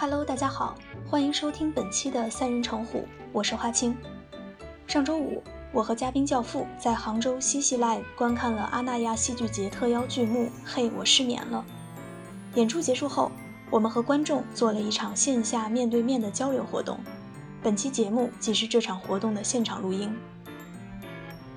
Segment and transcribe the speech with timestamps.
[0.00, 0.74] Hello，大家好，
[1.10, 3.94] 欢迎收听本期的三人成虎，我是花青。
[4.86, 5.42] 上周五，
[5.74, 11.62] 我和嘉宾教父在杭州西戏 Live 观看了阿那亚戏剧节特邀剧目《嘿，我失眠了》。
[12.58, 13.30] 演出结束后，
[13.68, 16.98] 我们和观众做了一场线下面对面的交流活动。
[17.62, 20.16] 本期节目即是这场活动的现场录音。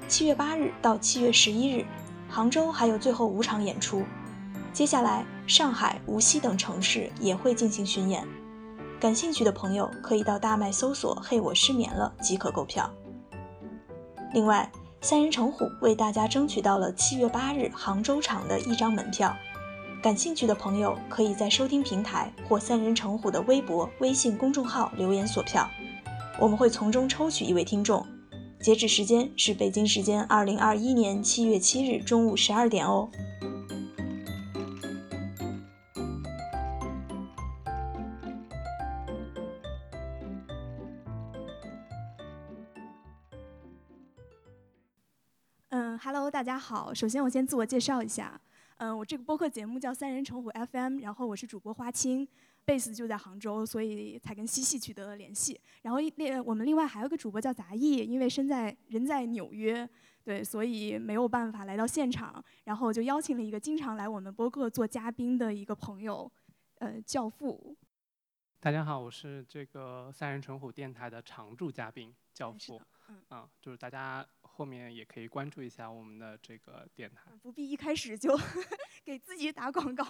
[0.10, 1.86] 七月八日到七月十一日，
[2.30, 4.04] 杭州还有最后五场演出。
[4.74, 8.28] 接下来，上海、无锡等城市也会进行巡演。
[9.00, 12.90] 感兴趣的朋友可以到大麦搜索“嘿，我失眠了”即可购票。
[14.34, 19.32] 另外，三人成虎为大家争取到了七月八日杭州场的一张门票。
[20.02, 25.70] 感兴趣的朋友可以在收听平台或三人成虎的微博、微信公众号留言索票，
[26.40, 28.04] 我们会从中抽取一位听众。
[28.60, 33.08] 截止时间是北京时间二零二一年七月七日中午十二点哦。
[46.34, 46.92] 大家好。
[46.92, 48.42] 首先，我先自我介绍一下。
[48.78, 52.28] 嗯，我这个播客节目叫三人成虎 FM，然后我是主播花青，
[52.66, 55.62] 贝斯就在杭州，所以才跟西戏取得了联系。
[55.84, 59.88] 然后另我们另外还有个主播叫杂艺，因为身在人在纽约，
[60.24, 66.30] 对，所以没有办法来到现场，然后就邀请了一个经常来我们播客做嘉宾的一个朋友，
[66.80, 67.78] 呃，教父。
[68.60, 72.82] 大家好，我是这个三人成虎电台的常驻嘉宾教父。
[73.30, 74.26] 嗯，就是大家。
[74.56, 78.40] 后面也可以关注一下我们的这个电台，不必一开始就
[79.04, 80.06] 给自己打广告。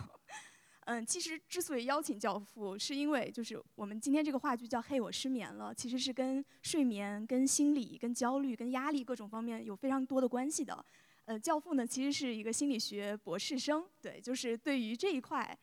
[0.85, 10.85] 嗯，其实之所以邀请教父，是因为就是我们今天这个话剧叫《嘿，我失眠了》，其实是跟睡眠、跟心理、跟焦虑、跟压力各种方面有非常多的关系的。
[11.23, 15.57] 呃，教父呢其实是一个心理学博士生，对，就是对于这一块，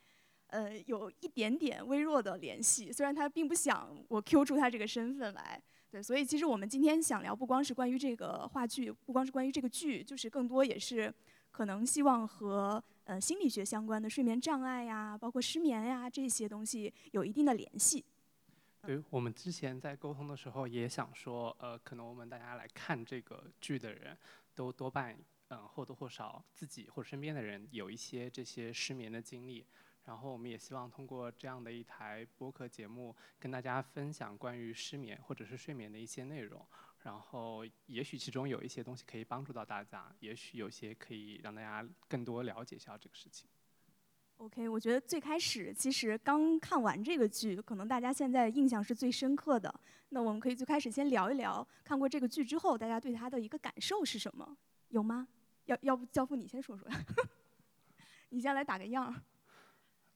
[0.47, 2.91] 呃，有一点点微弱的联系。
[2.91, 5.63] 虽然他并不想我 Q 出他这个身份来。
[5.91, 11.13] 对，所以其实我们今天想聊，不光是关于这个话剧，不光是关于这个剧，就是更多也是
[11.51, 18.05] 可能希望和呃心理学相关的睡眠障碍呀，包括失眠呀这些东西有一定的联系。
[18.83, 24.17] 对，我们之前在沟通的时候也想说，呃，可能我们大家来看这个剧的人
[24.55, 25.19] 都多半
[25.49, 29.67] 嗯或多或少自己或者身边的人有一些这些失眠的经历。
[30.05, 36.67] 然后我们也希望通过这样的一台播客节目，跟大家分享关于失眠或者是睡眠的一些内容。
[37.03, 43.49] 然后也许其中有一些东西可以帮助到大家，也许有些可以让大家更多了解一下这个事情。
[44.37, 49.73] OK，我觉得最开始其实刚看完这个剧，可能大家现在印象是最深刻的。
[50.09, 54.57] 那我们可以最开始先聊一聊，看过这个剧之后，大家对它的一个感受是什么？
[54.89, 55.29] 有吗？
[55.67, 56.89] 要要不教父你先说说，
[58.31, 59.23] 你先来打个样儿。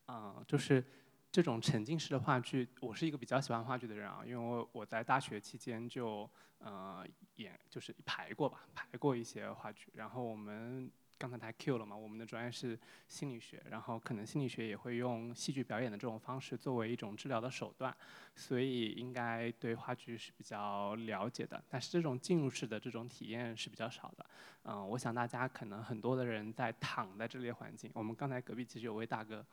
[0.09, 0.85] 嗯，就是
[1.33, 6.29] 这种沉浸式的话剧，我是一个比较喜欢话剧的人啊，因为我我在大学期间就
[6.59, 7.05] 呃
[7.37, 9.89] 演就是排过吧，排过一些话剧。
[9.95, 12.79] 然后我们刚才他 Q 了嘛，我们的专业是
[13.09, 17.97] 心理学，然后可能心理学也会用戏剧表演的这种方式作为一种治疗的手段，
[18.37, 21.63] 所以应该对话剧是比较了解的。
[21.69, 24.27] 但是这种进入式的这种体验是比较少的。
[24.65, 29.45] 嗯，我想大家可能很多的人在躺在这类环境，我们刚才隔壁其实有位大哥。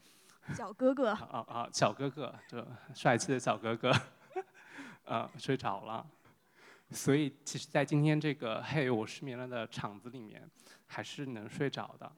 [0.56, 2.66] 小哥哥，啊啊，小哥哥，就
[2.96, 3.92] 帅气的小哥哥，
[5.06, 6.06] 呃，睡着了。
[6.90, 10.50] 所以，其实，在今天这个“嘿，我失眠了”的场子里面，
[10.88, 12.12] 还是能睡着的。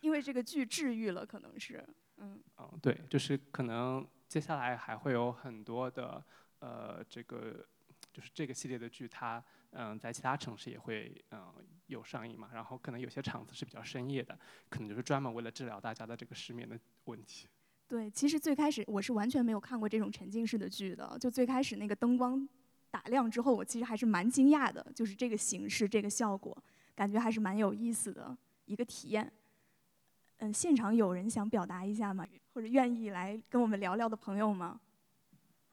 [0.00, 1.86] 因为这个剧治愈了，可能是，
[2.16, 2.42] 嗯。
[2.58, 6.24] 嗯，对，就是可能接下来还会有很多的，
[6.58, 7.64] 呃，这个，
[8.12, 9.42] 就是这个系列的剧，它。
[9.74, 11.50] 嗯，在其他城市也会嗯
[11.86, 17.48] 有上映嘛，然后可能有些场子是比较深夜的，可能就是专门为了治疗大家的这个失眠的问题。
[17.88, 22.48] 对，其实最开始我是完全没有看过这种沉浸式的剧的，就最开始那个灯光
[22.90, 26.56] 打亮之后，我其实还是蛮惊讶的，就是这个形式、这个效果，
[26.94, 29.32] 感觉还是蛮有意思的一个体验。
[30.38, 32.26] 嗯，现场有人想表达一下吗？
[32.54, 34.80] 或者愿意来跟我们聊聊的朋友吗？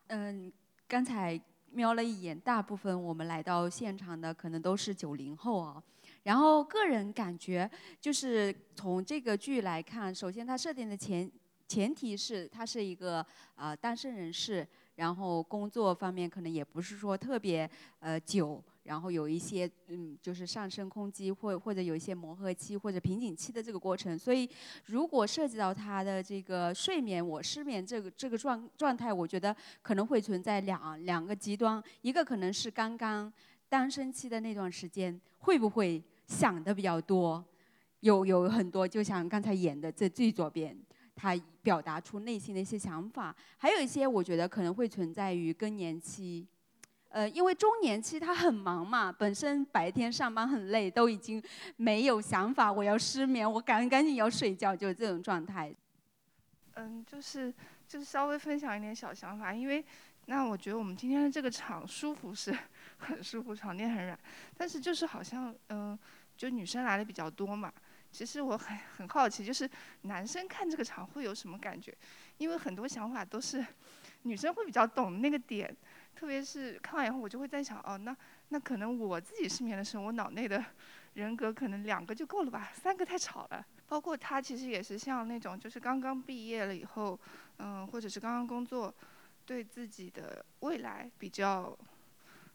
[0.07, 0.51] 嗯，
[0.87, 1.39] 刚才。
[1.71, 5.83] 瞄了一眼，大部分我们来到现场的可能都是九零后啊。
[6.23, 7.69] 然后个人感觉，
[7.99, 11.29] 就是从这个剧来看，首先它设定的前
[11.67, 13.25] 前提是他是一个
[13.55, 17.69] 啊单身人士，然后工作方面可能也不是说特别
[17.99, 18.63] 呃久。
[18.83, 24.49] 然后有一些嗯，就是上升空机或或者有一些磨合期或者瓶颈期的这个过程，所以
[24.85, 33.31] 如果涉及到他的这个睡眠，我失眠这个这个状状态，我觉得可能会存在两两个极端，一个可能是刚刚
[33.69, 37.41] 单身期的那段时间，会不会想的比较多，
[38.01, 40.77] 有有很多，就像刚才演的这最左边。
[41.21, 43.35] 他表达出内心的一些想法。
[43.57, 46.47] 还有一些我觉得可能会存在于更年期，
[47.09, 51.43] 呃，因为中年期他很忙嘛，本身白天上班很累，都已经
[51.75, 55.75] 没有想法，我要失眠，我赶赶紧要睡觉，就是这种状态。
[56.75, 57.53] 嗯，就是
[57.85, 59.83] 就是稍微分享一点小想法，因为
[60.29, 62.55] 那我觉得我们今天的这个场舒服是
[62.99, 64.17] 很舒服，床垫很软，
[64.55, 65.97] 但是就是好像嗯，
[66.37, 67.73] 就女生来的比较多嘛。
[68.11, 69.67] 其实我很很好奇，就是
[70.03, 71.91] 男生看这个场会有什么感觉？
[72.37, 73.65] 因为很多想法都是
[74.21, 75.75] 女生会比较懂那个点，
[76.15, 78.15] 特别是看完以后，我就会在想，哦，那
[78.49, 80.63] 那可能我自己失眠的时候，我脑内的
[81.13, 83.65] 人格可能两个就够了吧，三个太吵了。
[83.87, 87.19] 包括他其实也是像那种，就是刚刚毕业了以后，
[87.57, 88.93] 嗯，或者是刚刚工作，
[89.49, 91.75] 对自己的未来比较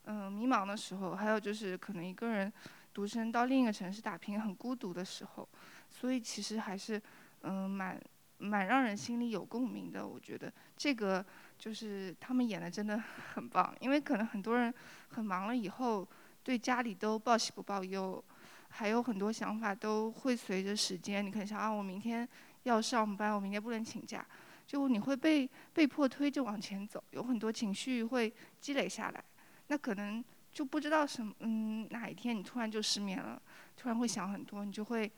[0.05, 2.53] 嗯迷茫的时候，还有就是可能一个人
[2.93, 5.49] 独身到另一个城市打拼很孤独的时候，
[5.91, 7.03] 所以其实还是
[7.41, 8.01] 嗯蛮
[8.39, 10.07] 蛮让人心里有共鸣的。
[10.07, 11.27] 我觉得这个
[11.59, 12.97] 就是他们演的真的
[13.35, 14.73] 很棒，因为可能很多人
[15.09, 16.09] 很忙了以后，
[16.45, 18.23] 对家里都报喜不报忧。
[18.69, 22.29] 还有很多想法都会随着时间，你可能想啊，我明天
[22.63, 24.25] 要上班，我明天不能请假，
[24.67, 29.25] 就你会被被迫推着往前走，有很多情绪会积累下来，
[29.69, 33.41] 那可能就不知道什么，嗯，哪一天你突然就失眠了，
[33.77, 35.11] 突然会想很多，你就会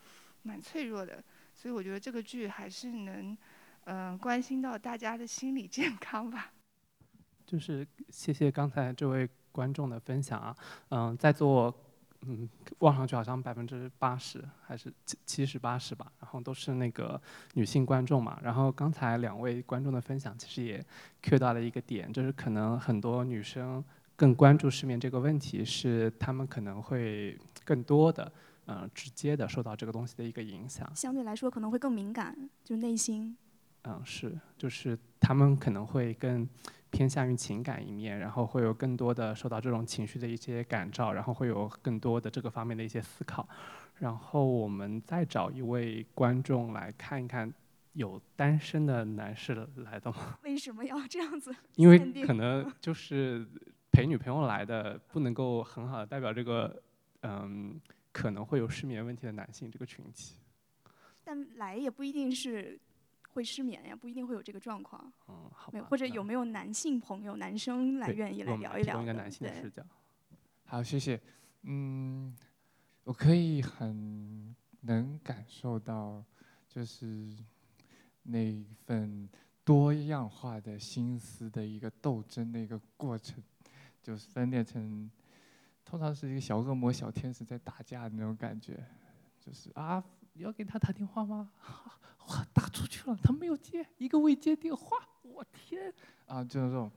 [0.42, 1.22] 蛮脆弱的。
[1.54, 3.36] 所以我觉得这个剧还是能，
[3.84, 6.52] 嗯，关心到大家的心理健康吧。
[7.46, 10.56] 就是谢谢刚才这位观众的分享啊，
[10.90, 11.74] 嗯，在座。
[12.28, 12.48] 嗯，
[12.80, 17.20] 望上去好像百分之八十还是七七十八十吧，然后都是那个
[17.54, 18.38] 女性观众嘛。
[18.42, 20.84] 然后刚才两位观众的分享其实也
[21.22, 23.84] cue 到了一个点，就是可能很多女生
[24.16, 28.32] 更关注失眠这个问题，是她们可能会更多的，
[28.66, 30.90] 嗯，直接的受到这个东西的一个影响。
[30.94, 33.36] 相对来说可能会更敏感，就内心。
[33.86, 36.48] 嗯，是，就是他们可能会更。
[36.88, 43.46] 偏向于情感一面，然后会有更多的受到这种情绪的一些感召，然后会有更多的这个方面的一些思考。
[43.96, 47.52] 然后我们再找一位观众来看一看，
[47.92, 50.38] 有单身的男士来的吗？
[50.44, 51.54] 为什么要这样子？
[51.74, 53.46] 因为可能 就是
[53.90, 56.82] 陪女朋友来的，不能够很好的代表这个
[57.22, 57.78] 嗯
[58.12, 60.36] 可能会有失眠问题的男性这个群体。
[61.22, 62.80] 但来也不一定是。
[63.36, 65.12] 会失眠呀，不一定会有这个状况。
[65.28, 65.70] 嗯，好。
[65.70, 69.02] 没有，或者有没有男性朋友、男生来愿意来聊一聊？
[69.02, 69.84] 一个男性的视角。
[70.64, 71.20] 好，谢谢。
[71.64, 72.34] 嗯，
[73.04, 76.24] 我可以很能感受到，
[76.66, 77.36] 就是
[78.22, 79.28] 那份
[79.62, 83.42] 多样化的心思的一个斗争的一个过程，
[84.02, 85.10] 就是分裂成，
[85.84, 88.82] 通常是一个小恶魔、小天使在打架的那种感觉，
[89.38, 90.02] 就是啊，
[90.34, 91.50] 要给他打电话吗？
[93.14, 95.92] 他没有接，一个未接电话，我天！
[96.26, 96.90] 啊，就是这种，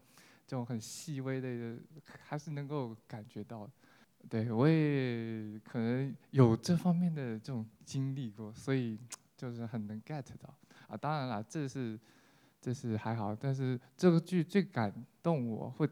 [0.48, 1.78] 这种很细微的，
[2.26, 3.70] 还是能够感觉到。
[4.30, 8.98] 对我也可能有这方面的这种经历过，所以
[9.36, 10.54] 就是很能 get 到。
[10.88, 12.00] 啊，当然了，这是，
[12.62, 15.88] 这是还好，但是这个剧最感动我，或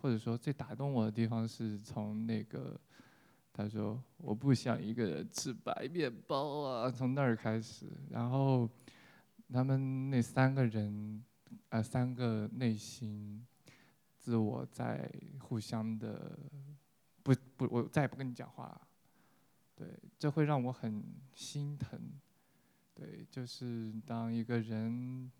[0.00, 2.78] 或者说最打动我的地方，是从那个。
[3.54, 8.66] 他说：“我不想一个人吃白面包啊！”从那儿开始，然后
[9.52, 11.22] 他们那三个人，
[11.68, 13.46] 呃，三个内心
[14.18, 16.38] 自我在互相的
[17.22, 18.88] 不不，我再也不跟你讲话了。
[19.74, 19.86] 对，
[20.18, 21.04] 这会让我很
[21.34, 22.00] 心疼。
[22.94, 25.30] 对，就是当一个人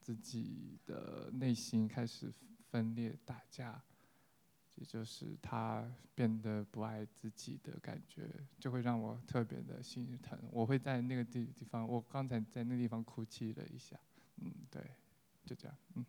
[0.00, 2.32] 自己的内心开始
[2.70, 3.82] 分裂、打架。
[4.80, 5.84] 也就是他
[6.14, 8.22] 变得不爱自己的感觉，
[8.58, 10.38] 就会让我特别的心疼。
[10.50, 13.94] 我会在那个地地方，我刚才在那个地方哭泣了一下。
[14.36, 14.82] 嗯，对，
[15.44, 15.76] 就这样。
[15.96, 16.06] 嗯，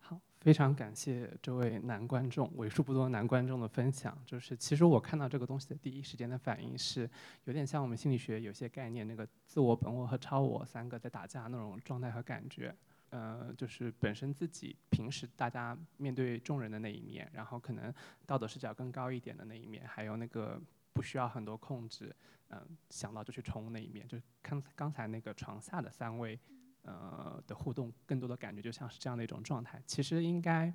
[0.00, 4.16] 好，非常感谢这位男观众，为数不多男观众的分享。
[4.24, 7.08] 就是其实我看到这个东西的第一时间的反应是，
[7.44, 12.74] 有点像我们心理学有些概念，那个自我、本我和超我三个在打架那种状态和感觉。
[13.12, 17.92] 呃，就是本身自己平时大家面对众人的那一面，然后可能
[18.24, 20.58] 道德视角更高一点的那一面，还有那个
[20.94, 22.10] 不需要很多控制，
[22.48, 26.40] 嗯，想到就去冲那一面，就刚刚才那个床下的三位，
[26.84, 29.82] 呃的互动，更多的感觉就像是这样的一种状态。
[29.86, 30.72] 其实应该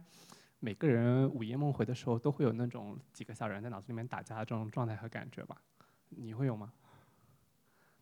[0.60, 5.60] 每个人午夜梦回的时候都会有那种几个小人在脑子里面打架的这种状态和感觉吧？
[6.10, 6.72] 你会有吗？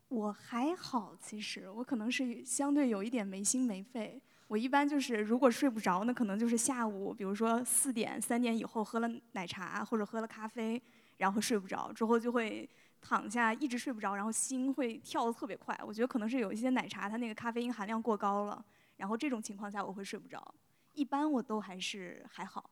[0.08, 4.20] 我还好，其实我可能是相对有一点没心没肺。
[4.46, 10.80] 我一般就是如果睡不着，那可能就是下午，比如说四点、三点以后喝了奶茶或者喝了咖啡，
[11.16, 12.68] 然后睡不着，之后就会
[13.00, 15.76] 躺下一直睡不着，然后心会跳得特别快。
[15.84, 18.64] 我觉得可能是有一些奶茶它那个咖啡因含量过高了，
[18.98, 20.54] 然后这种情况下我会睡不着。
[20.92, 22.70] 一般我都还是还好。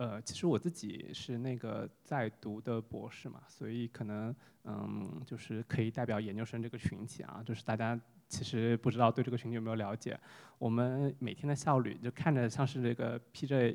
[0.00, 10.18] 呃，其实我自己是那个在读的博士嘛，所以可能嗯，就是可以代表研究生这个群体啊，就是大家其实不知道对这个群体有没有了解。
[10.56, 13.70] 我们每天的效率就看着像是这个披着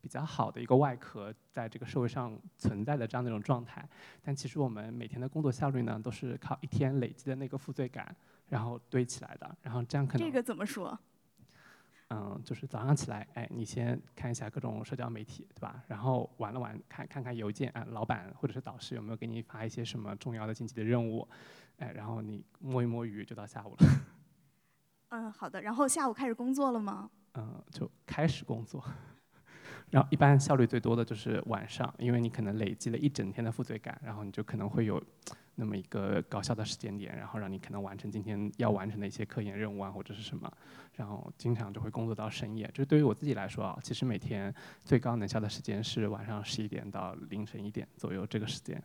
[0.00, 3.88] 比较好的一个外壳，在这个社会上存在的这样的一种状态，
[4.24, 8.12] 但其实我们每天的工作效率呢，都是靠一天累积的那个负罪感，
[8.48, 10.98] 然后堆起来的，然后这样可能这个怎么说？
[12.08, 15.82] 嗯，就是早上起来，哎，你先看一下各种社交媒体，对吧？
[15.88, 21.26] 然后玩了玩，看看看邮件，啊，老板或者是导师有没有给你发一些什么重要的紧急的任务，
[21.78, 23.86] 哎，然后你摸一摸鱼，就到下午了。
[25.10, 25.62] 嗯，好的。
[25.62, 27.10] 然后下午开始工作了吗？
[27.34, 28.84] 嗯，就开始工作。
[29.94, 35.00] 然后一般效率最多的就是晚上，因为你可能累积了一整天的负罪感，然后你就可能会有。
[35.56, 40.52] 那么一个高效的时间点，然后让你可能完成今天要完成的一些科研任务啊，或者是什么，
[40.94, 42.68] 然后经常就会工作到深夜。
[42.74, 44.52] 就是对于我自己来说啊，其实每天
[44.84, 48.82] 最高能效的时间是晚上十一点到凌晨一点左右这个时间。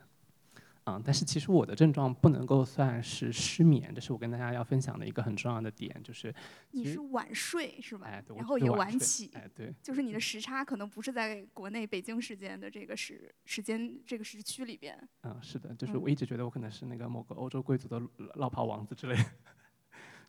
[0.90, 6.34] 嗯，但是其实我的症状不能够算是失眠，这是我跟大家要分享的一个很重要的点，就是
[6.72, 8.08] 你是晚睡是吧？
[8.08, 14.98] 哎，对，然后也晚起，哎，对，就是你的时差可能不是在国内北京时间的这个时时间这个时区里边。
[15.24, 18.00] 嗯，是的，就是我一直觉得我可能是那个某个欧洲贵族的
[18.36, 19.16] 落跑王子之类。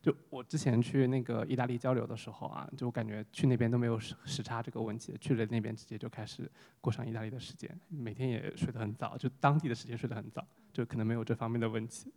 [0.01, 12.11] 就我之前去那个意大利交流的时候啊，就感觉去那边都没有时时差这个问题，去了那边直接就开始过上意大利的时间，每天也睡得很早，就当地的时间睡得很早，就可能没有这方面的问题。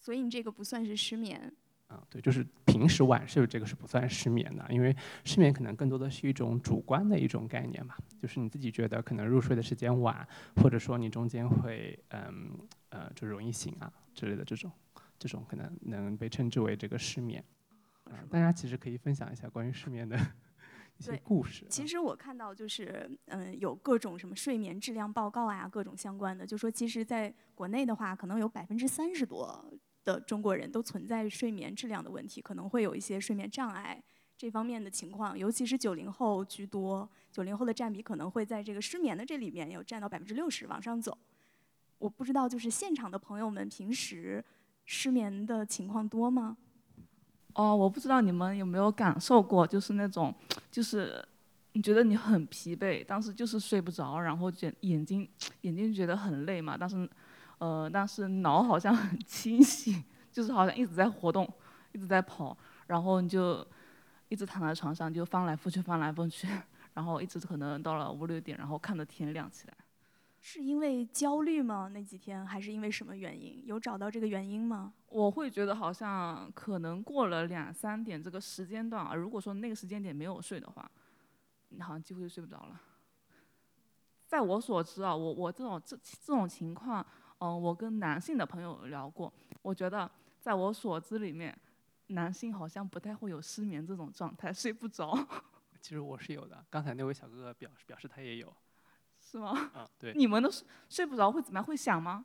[0.00, 1.52] 所以你这个不算是失眠。
[1.88, 12.58] 啊，对，就是平时晚睡这个是不算失眠的，因为失眠可能更多的是一种主观的一种概念嘛，就是你自己觉得可能入睡的时间晚，或者说你中间会嗯
[12.88, 14.72] 呃就容易醒啊之类的这种。
[15.24, 17.42] 这种可能能被称之为这个失眠，
[18.04, 20.14] 嗯，大家其实可以分享一下关于失眠的
[20.98, 21.64] 一些故事。
[21.70, 29.64] 其实我看到就是，嗯，有各种什么睡眠质量报告啊，各种相关的，就说其实在国内的话，可能有百分之三十多
[30.04, 33.98] 的中国人都存在睡眠质量的问题，可能会有一些睡眠障碍
[34.36, 41.16] 这方面的情况，尤其是九零后居多，九零后的占比可能会在这个失眠的这里面有占到百分之六十往上走。
[41.96, 44.44] 我不知道就是现场的朋友们平时。
[44.84, 46.56] 失眠的情况多吗？
[47.54, 50.34] 哦，我不知道你们有没有感受过，就是那种，
[50.70, 51.24] 就是
[51.72, 55.28] 你觉得你很疲惫，当时就是睡不着，然后觉眼睛
[55.60, 57.08] 眼睛觉得很累嘛，但是，
[57.58, 61.48] 呃，但是脑好像很清醒，就是好像一直在活动，
[61.92, 62.56] 一直在跑，
[62.88, 63.64] 然后你就
[64.28, 66.48] 一直躺在床上就翻来覆去翻来覆去，
[66.94, 69.74] 然后一直可能到了五六点，然后看着天亮起来。
[70.46, 71.88] 是因为焦虑吗？
[71.94, 73.64] 那几天还是因为什么原因？
[73.64, 74.92] 有找到这个原因吗？
[75.08, 80.88] 我会觉得好像可能过了两三点这个时间段啊，如果说那个时间点没有睡的话，
[81.70, 82.78] 你好像几乎就睡不着了。
[84.26, 87.04] 在我所知啊，我我这种这这种情况，
[87.38, 89.32] 嗯，我跟男性的朋友聊过，
[89.62, 90.08] 我觉得
[90.42, 91.58] 在我所知里面，
[92.08, 95.16] 男性好像不太会有失眠这种状态， 睡不着。
[95.80, 98.54] 其实我是有的，刚才那位小哥哥表示表示他也有。
[99.34, 99.50] 是吗？
[99.74, 100.12] 啊， 对。
[100.14, 101.64] 你们都睡睡不着会怎么样？
[101.64, 102.24] 会想吗？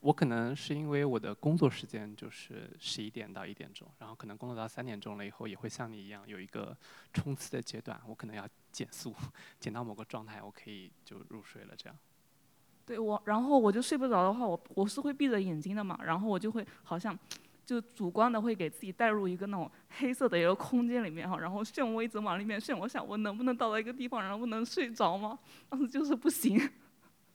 [0.00, 6.76] 我可能是因为我的工作时间就是十一点到一点钟，然后可能工作到三点钟了以后，也会像你一样有一个
[7.12, 9.14] 冲刺的阶段，我可能要减速，
[9.60, 11.74] 减到某个状态，我可以就入睡了。
[11.76, 11.96] 这样。
[12.84, 17.16] 对我，然后我就睡不着的话，我我是会闭着眼睛的嘛，然后我就会好像。
[17.66, 19.68] 就主观的会给自己带入一个那种
[19.98, 22.74] 黑色的一个空间里面哈， 然后漩涡一直往里面漩。
[22.74, 25.38] 我想我能不能到达一个地方，然后能睡着吗？
[25.68, 26.56] 当时就是不行。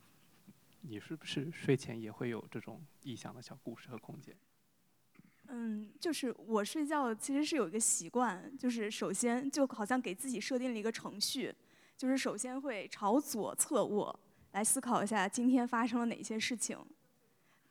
[0.83, 4.33] 你是不是睡前也会有这种臆想的小故事和空间？
[5.49, 11.53] 嗯，就是我睡觉其实是有一个习惯，就是首先就好像给自己设定了一个程序，
[11.97, 14.17] 就是首先会朝左侧卧，
[14.53, 16.77] 来思考一下今天发生了哪些事情。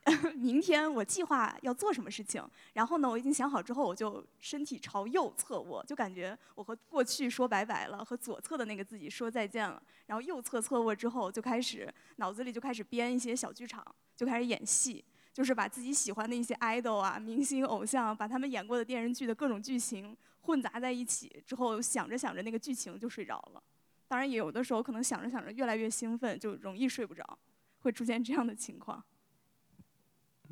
[0.34, 2.42] 明天我计划要做什么事情，
[2.72, 9.80] 然后呢，我已经想好之后，我就身体朝右侧卧，就感觉我和过去说拜拜了，和左侧的那个自己说再见了。
[10.06, 13.84] 然后右侧侧卧之后，就开始脑子里就开始编一些小剧场，
[14.16, 15.04] 就开始演戏，
[15.34, 23.62] 就是把自己喜欢的一些 idol 啊、明星偶像，把他们演过的电视剧的各种剧情混杂在一起，之后想着想着那个剧情就睡着了。
[24.08, 27.38] 当然，也有的时候可能想着想着越来越兴奋，就容易睡不着，
[27.80, 29.04] 会出现这样的情况。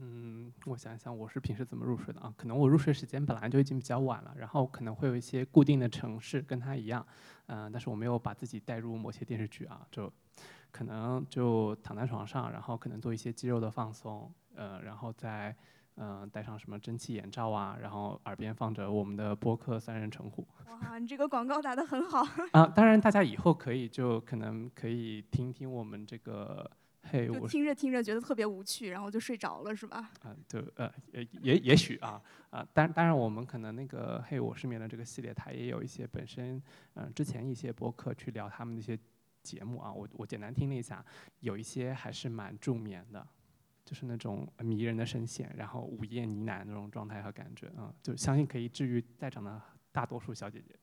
[0.00, 2.32] 嗯，我想想，我是平时怎么入睡的啊？
[2.36, 7.04] 可能我入睡时间本来就已经比较晚了，然后可能会有一些固定的城市跟他一样，
[7.46, 10.08] 嗯、但是我没有把自己带入某些电视剧啊，就
[10.70, 15.52] 可能就躺在床上，然后可能做一些肌肉的放松，呃，然后再
[15.96, 22.22] 嗯、呃戴上什么蒸汽眼罩啊，然后耳边放着我们的播客三人成虎哇，你这个广告打得很好。
[22.52, 26.70] 啊，当然大家以后可以就可能可以听听我们这个。
[27.10, 30.10] 嘿，就我是听着听着觉得特别无趣，然后就睡着了，是吧？
[30.22, 36.56] 啊，就呃也也也许啊啊，当当然我们可能那个嘿我失眠的这个系列，它也有一些本身
[36.94, 38.98] 嗯、呃之前一些播客去聊他们的一些
[39.42, 41.04] 节目啊，我我简单听了一下，
[41.40, 43.26] 有一些还是蛮助眠的，
[43.84, 49.60] 就是那种迷人的声线，然后午夜呢喃那种状态和感觉啊、就相信可以治愈在场的
[49.92, 50.74] 大多数小姐姐。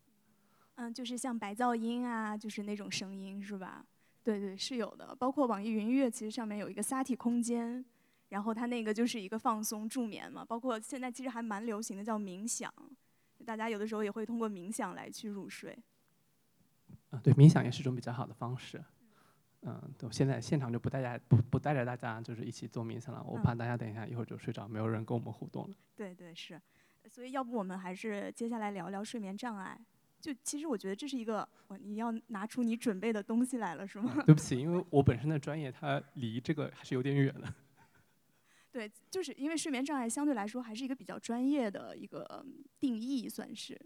[0.76, 3.86] 嗯，就是像白噪音啊，就是那种声音，是吧？
[4.26, 5.16] 对对，是有的。
[5.16, 7.86] 包括网易云音乐，其实上面有一个萨体空间，
[8.30, 10.44] 然后它那个就是一个放松助眠嘛。
[10.44, 12.74] 包括现在其实还蛮流行的叫冥想，
[13.46, 15.78] 大家有的时候也会通过冥想来去入睡。
[17.12, 18.84] 啊，对，冥想也是一种比较好的方式。
[19.62, 25.76] 嗯，对，现在现场就不带大家不不带着大家就是一起做冥想了，我怕大家等一下一会儿就睡着，没有人跟我们互动了。
[25.96, 26.60] 对对是，
[27.08, 29.80] 所以要不我们还是接下来聊聊睡眠障碍。
[30.22, 31.48] 就其实我觉得这是一个，
[31.82, 34.12] 你要拿出你准备的东西来了，是吗？
[34.26, 37.54] 对不起，因为我本身的专业它离这个还是有点远的。
[38.72, 43.80] 对，就是因为睡眠障碍相对来说还是一个比较专业的一个嗯定义，算是。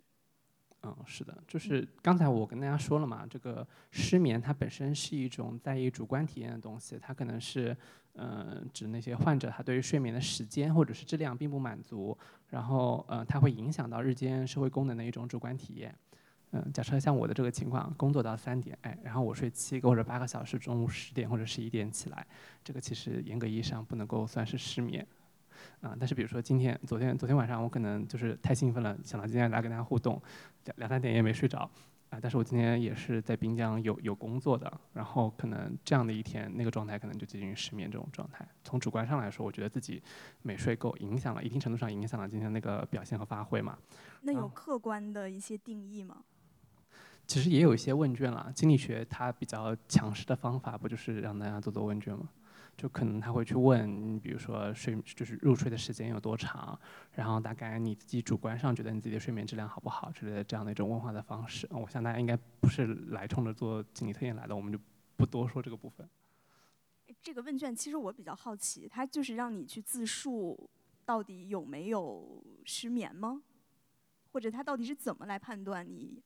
[0.81, 7.75] 嗯，是的，就是刚才我跟大家说了嘛，这个失眠它本身是一种在意主观体验的东西，它可能是，
[8.13, 12.17] 嗯、指那些患者他对于睡眠的时间或者是质量并不满足，
[12.47, 15.93] 然后，呃，它会影响到日间社会功能的一种主观体验。
[16.51, 22.25] 嗯，假设像我的这个情况，工作到三点，哎，然后我睡七个或者八个小时，中午十点或者十一点起来，
[22.63, 25.05] 这个其实严格意义上不能够算是失眠。
[25.81, 30.21] 啊、但是比如说今天、昨天、昨天晚上，我可能就是太兴奋了，想到今天来跟大家互动，
[30.65, 31.69] 两两三点也没睡着，
[32.09, 38.47] 啊、但是我今天也是在滨江有有工作的，然后可能这样的一天，那个状态可能就接近于失眠这种状态。
[38.63, 40.01] 从主观上来说，我觉得自己
[40.41, 43.77] 没睡够，影响了一定程度上影响了今天那个表现和发挥嘛。
[44.21, 46.23] 那有啊客观的一些定义吗？
[47.29, 52.27] 其实也有一些问卷啦，心理学它比较强势的方法不就是让大家做做问卷吗？
[52.75, 56.79] 就可能他会去问，你比如说睡就是入睡的时间有多长，
[57.11, 61.67] 然后大概你自己主观上觉得你自己的睡眠质量好不好之类的这样的一种问话的方式。
[61.69, 64.79] 我想大家应该不是来冲着做心理测验来的，我们就
[65.15, 66.09] 不多说这个部分。
[67.21, 70.67] 这个问卷其实我比较好奇，它就是让你去自述
[71.05, 73.43] 到底有没有失眠吗？
[74.31, 76.23] 或者它到底是怎么来判断你？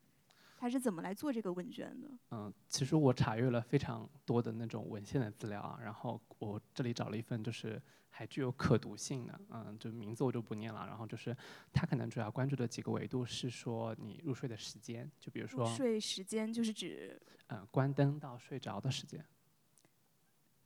[0.63, 2.10] 它是怎么来做这个问卷的？
[2.32, 10.88] 嗯，其实我查阅了非常多的那种文献的资料啊，然后我这里找了一份就是还具有可读性的，嗯，就名字我就不念了。
[10.88, 11.36] 然后就是
[11.73, 19.21] 他可能主要关注的几个维度是说你入睡的时间，就比如说入睡时间就是指，嗯关灯到睡着的时间。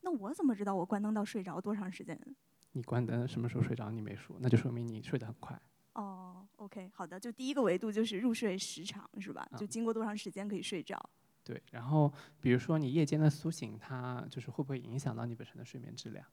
[0.02, 2.16] 那我怎么知道我关灯到睡着多长时间？
[2.74, 5.60] 你关灯什么时候睡着你没数，那就说明你睡得很快。
[5.94, 9.48] 哦，OK，好的，就第一个维度就是入睡时长是吧？
[9.58, 10.98] 就嗯经过多长时间可以睡着？
[11.44, 16.26] 对，然后比如说你夜间的苏醒，它就是会不会影响到你本身的睡眠质量？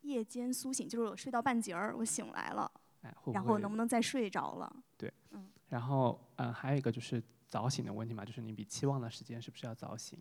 [0.00, 2.70] 夜间苏醒就是我睡到半截儿，我醒来了，
[3.02, 3.34] 哎，会不会？
[3.34, 4.74] 然后能不能再睡着了？
[4.96, 10.18] 对，嗯然后呃，还有一个就是早醒的问题嘛，就是你比期望的时间是不是要早醒？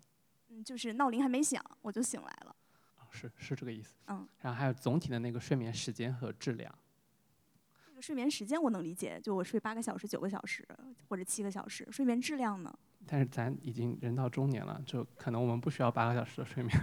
[0.50, 2.56] 嗯，就是闹铃还没响我就醒来了。
[2.98, 3.96] 啊，是是这个意思。
[4.08, 4.28] 嗯。
[4.42, 6.74] 然后还有总体的那个睡眠时间和质量。
[8.02, 10.68] 这个睡眠时间我能理解，就我睡八个小时、九个小时
[11.08, 11.88] 或者七个小时。
[11.92, 12.74] 睡眠质量呢？
[13.06, 16.76] 但是咱已经人到中年了，就可能我们不需要八个小时的睡眠。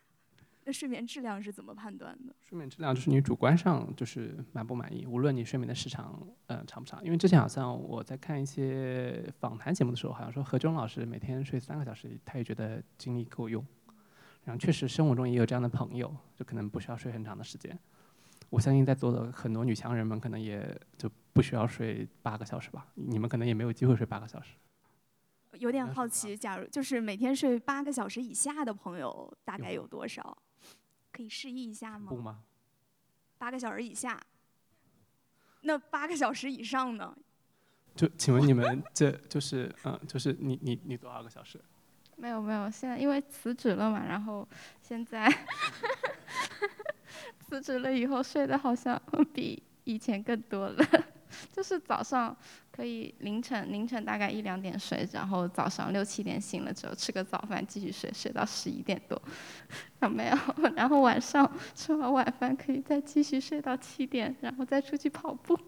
[0.64, 2.34] 那睡眠质量是怎么判断的？
[2.40, 7.04] 睡眠质量就是你主观上就是满不满意，无论你睡眠的时长呃长不长。
[7.04, 13.62] 因为之前好像我在看一些访谈节目的时候，好像说何炅老师每天睡三个小时，他也觉得精力够用。
[14.44, 17.78] 然后确实生活中也有这样的朋友，就可能不需要睡很长的时间。
[18.54, 24.54] 我相信在座的很多女强人们可能也就不需要睡八个小时吧，你们可能也没有机会睡八个小时。
[25.54, 30.38] 有点好奇，假如就是每天睡八个小时以下的朋友，大概有有多少？
[31.10, 32.06] 可以示意一下吗？
[32.08, 32.44] 不吗？
[33.38, 34.20] 八个小时以下。
[35.62, 37.12] 那八个小时以上呢？
[37.96, 41.60] 就请问你们这就是嗯，就是你你你多少个小时？
[42.16, 44.48] 没有没有，现在因为辞职了嘛，然后
[44.80, 45.28] 现在
[47.40, 49.00] 辞职了以后睡的好像
[49.32, 50.84] 比以前更多了，
[51.52, 52.36] 就是早上
[52.70, 59.20] 可以凌晨凌晨大概一两点睡，然后早上六七点醒了之后吃个早饭继续睡，睡到十一点多，
[60.02, 60.36] 有没有？
[60.74, 65.58] 然后晚上吃完晚饭可以再继续睡到七点，然后再出去跑步。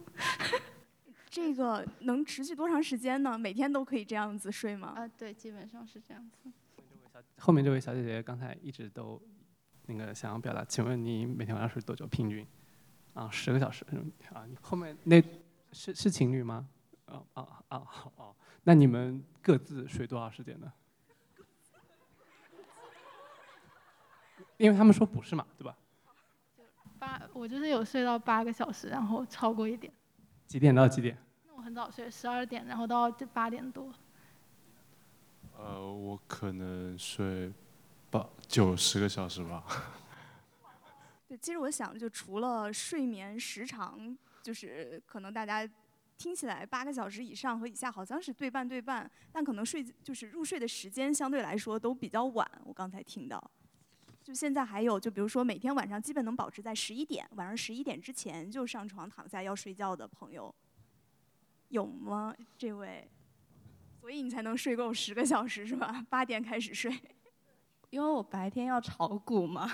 [1.28, 3.36] 这个能持续多长时间呢？
[3.36, 4.94] 每天都可以这样子睡吗？
[4.96, 6.50] 啊，对，基本上是这样子。
[7.38, 9.20] 后面这位小姐姐刚才一直都
[9.86, 12.06] 那个想要表达，请问你每天晚上睡多久？
[12.06, 12.46] 平均？
[13.14, 13.84] 啊，十个小时。
[14.32, 15.22] 啊，你后面那。
[15.72, 16.66] 是是情侣吗？
[17.06, 20.72] 哦哦哦哦，那你们各自睡多少时间呢？
[24.56, 25.76] 因为他们说不是嘛，对吧？
[26.98, 29.92] 八，我就是有睡到八个小时，然后超过一点。
[30.46, 31.18] 几点到几点？
[31.46, 33.92] 那我很早睡，十二点，然后到八点多。
[35.58, 37.54] 呃，我可能睡八
[38.48, 39.64] 九十个小时吧。
[41.28, 44.16] 对，其实我想，就除了睡眠时长。
[44.42, 45.68] 就是可能大家
[46.16, 52.48] 听起来八个小时以上和以下好像是对半对半，但可能睡就是入睡的时间相对来说都比较晚。
[52.64, 53.42] 我刚才听到，
[54.22, 60.54] 就现在还有就比如说每天晚上基本能保持在十一点，晚上十一点之前就上床躺下要睡觉的朋友，
[61.70, 62.32] 有吗？
[62.56, 63.10] 这位，
[64.00, 66.06] 所以你才能睡够十个小时是吧？
[66.08, 66.96] 八点开始睡，
[67.90, 69.70] 因为我白天要炒股嘛。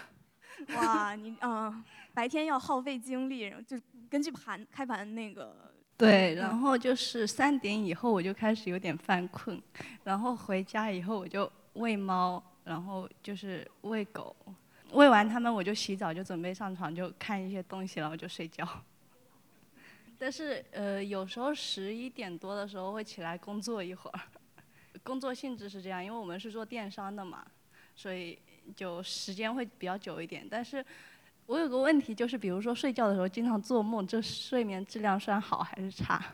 [0.74, 5.72] 哇， 你嗯，白天要耗费精力，就根据盘开盘那个。
[5.96, 9.60] 对，然后就是三点以后我就开始有点犯困，
[10.02, 14.34] 然后回家以后我就喂猫，然后就是喂狗，
[14.92, 18.66] 喂完它们我就洗澡，就准备上床就看一些东西，然后就睡觉。
[20.18, 24.20] 但是呃，有时候十一点多的时候会起来工作一会儿，
[25.04, 27.46] 工作性质是这样，因为我们是做电商的嘛，
[28.02, 28.38] 所以。
[28.76, 30.86] 就时间会比较久一点，但是
[31.46, 36.24] 我有个问题，就是比如说睡觉的时候经常做梦，这睡眠质量算好还是差？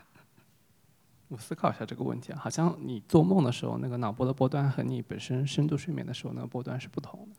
[1.27, 7.35] 我思考一下这个问题啊，好像你做梦的时候，那个脑波的波段和你本身深度睡眠的时候那个波段是不同的，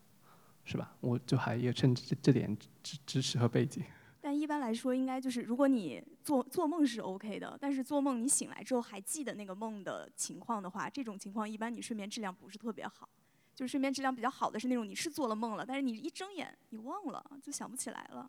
[0.64, 0.92] 是吧？
[1.00, 3.84] 我就还也趁这这点支支持和背景。
[4.20, 13.08] 但一般来说，应该就是如果你做做梦是 OK 的，但是做梦你醒来之后还记得那个梦的情况的话，这种情况一般你睡眠质量不是特别好。
[13.60, 18.26] 就是睡眠质量比较好的是那种你是做了梦了，但是你一睁眼你忘了，就想不起来了。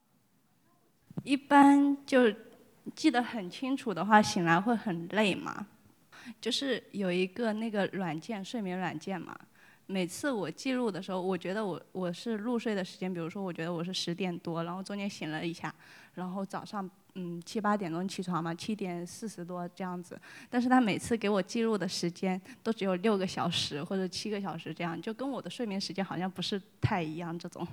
[1.24, 2.30] 一般就
[2.94, 5.66] 记得很清楚的话，醒来会很累嘛。
[6.42, 9.34] 就是有一个那个软件，睡眠软件嘛。
[9.86, 15.74] 每次我记录的时候，我觉得我我是入睡的时间，比如说我觉得我是十点多，然后中间醒了一下，
[16.16, 16.92] 然后早上。
[17.16, 20.20] 嗯，七八点钟起床嘛，七点四十多这样子。
[20.50, 27.68] 但是他每次给我记录的时间都只有六个小时或者七个小时这样，就跟我的睡眠时间好像不是太一样这种。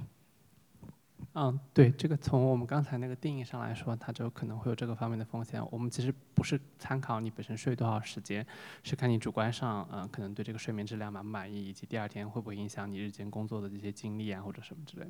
[1.34, 5.62] 嗯，对，这个从我们刚才那个定义上来说，它就可能会有这个方面的风险。
[5.70, 8.44] 我们其实不是参考你本身睡多少时间，
[8.82, 15.06] 是看你主观上，嗯，可能对这个睡眠质量满不满意，以及第二天会不会影响你日间工作的这些精力啊或者什么之类。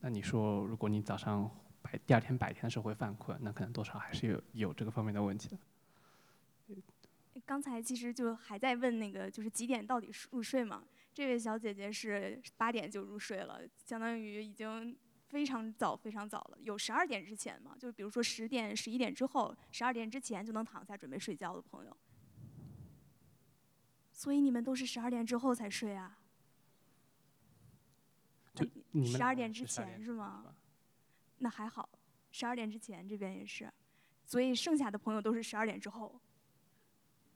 [0.00, 1.50] 那你说，如果你早上。
[1.84, 5.58] 白第二天白天的时候会犯困，那可能多少还是有有这个方面的问题的。
[7.44, 10.82] 刚才其实就还在问那个，就是几点到底入睡嘛？
[11.12, 14.96] 这位小姐姐是八点就入睡了，相当于已经
[15.28, 16.58] 非常早非常早了。
[16.62, 17.76] 有十二点之前嘛？
[17.78, 21.94] 就比如说十点、十一点之后，十二点之前就能躺下准备睡觉的朋友。
[24.12, 26.18] 所以你们都是十二点之后才睡啊？
[28.54, 28.64] 就
[29.04, 30.53] 十二点之前是吗？
[31.44, 31.86] 那还好，
[32.32, 33.70] 十二点之前这边也是，
[34.24, 36.18] 所以剩下的朋友都是十二点之后。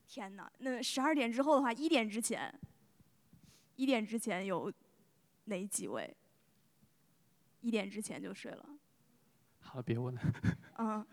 [0.06, 2.50] 天哪，那十二点之后的话，一点之前，
[3.76, 4.72] 一点之前有
[5.44, 6.16] 哪几位？
[7.60, 8.66] 一点之前就睡了。
[9.60, 10.20] 好了，别问了。
[10.78, 11.06] 嗯，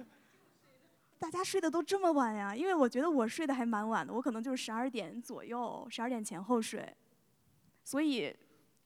[1.19, 2.55] 大家睡得都这么晚呀？
[2.55, 6.95] 因为我觉得我睡得还蛮晚的，我可能就是十二点左右，十二点前后睡，
[7.83, 8.33] 所以。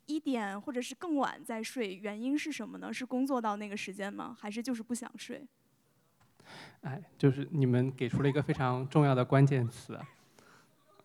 [0.10, 2.92] 一点或者是更晚再睡，原因是什么呢？
[2.92, 4.36] 是工作到那个时间吗？
[4.40, 5.48] 还是就是不想睡？
[6.82, 10.00] 哎，就是你们给出了一个非常重要的关键词，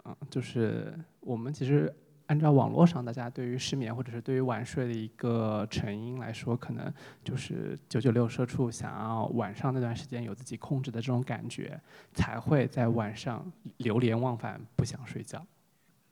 [0.06, 1.94] 嗯，就是我们其实
[2.28, 6.90] 按照网络上大家对于失眠或者是对于晚睡的一个成因来说，可能
[7.22, 11.78] 就是九九六社畜想要晚上那段时间有自己控制的这种感觉，
[12.14, 15.46] 才会在晚上流连忘返，不想睡觉。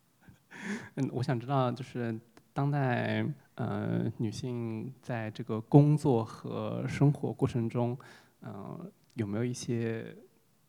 [0.96, 2.20] 嗯，我想知道就是。
[2.52, 7.98] 当代呃女性在这个工作和生活过程中，
[8.42, 10.16] 嗯，有没有一些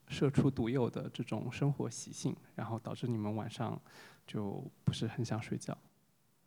[0.07, 3.79] 社畜独有的这种生活习性，然后导致你们晚上
[4.25, 5.77] 就不是很想睡觉？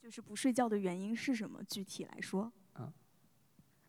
[0.03, 1.63] 就是不睡觉的原因是什么？
[1.65, 2.51] 具体来说？
[2.79, 2.93] 嗯，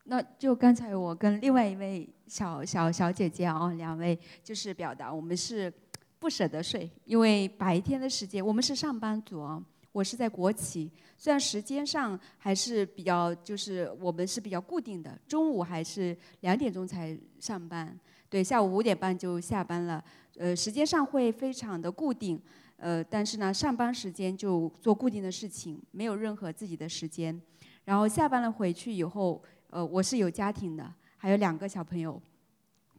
[0.05, 5.71] 那就刚才我跟另外一位小小小姐姐啊，两位就是表达我们是
[6.17, 9.63] 不舍得睡，因为白天的时间我们是上班族啊，
[9.97, 20.03] 我是在国企，虽然时间上还是比较就是我们是比较固定的，中午还是两点钟才上班，对，下午五点半就下班了，
[20.37, 22.39] 呃，时间上会非常的固定，
[22.75, 27.41] 呃，但是呢，上班时间就做固定的事情，没有任何自己的时间，
[27.83, 29.41] 然后下班了回去以后。
[29.71, 32.21] 呃，我是有家庭的，还有两个小朋友，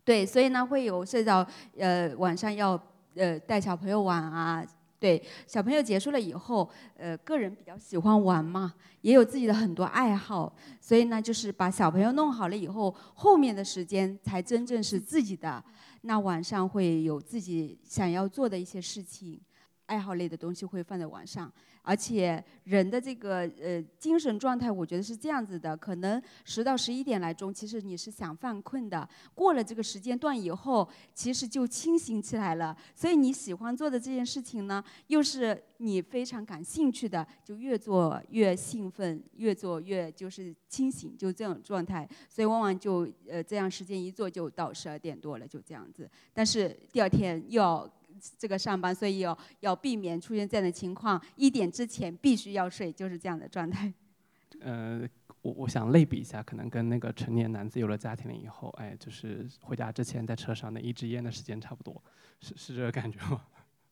[0.05, 1.47] 对，所以呢会有涉及到
[1.79, 2.79] 呃晚上要
[3.15, 4.63] 呃带小朋友玩啊，
[5.01, 15.63] 对，小朋友结束了以后，呃个人比较喜欢玩嘛，也有自己的很多爱好，所以呢就是把小朋友弄好了以后，后面的时间才真正是自己的，
[16.03, 19.41] 那晚上会有自己想要做的一些事情，
[19.89, 21.53] 爱好类的东西会放在晚上。
[21.83, 32.77] 而且人的这个呃精神状态，我觉得是这样子的，可能十到十一点来钟，其实你是想犯困的，过了这个时间段以后，其实就清醒起来了。
[32.95, 42.07] 所以你喜欢做的这件事情呢，又是你非常感兴趣的，就越做越兴奋，越做越就是清醒，就这种状态。
[42.29, 46.11] 所以往往就呃这样时间一做就到十二点多了，就这样子。
[46.35, 47.91] 但是第二天又要。
[48.37, 51.21] 这个上班，所以要要避免出现这样的情况。
[51.37, 53.93] 一点之前必须要睡，就是这样的状态。
[54.61, 55.09] 呃，
[55.43, 62.03] 我我想类比一下，可能跟那个成年男子有了家庭了以后，哎，就是回家之前在车上那一支烟的时间差不多，
[62.41, 63.45] 是是这个感觉吗？